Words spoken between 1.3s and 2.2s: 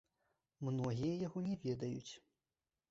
не ведаюць.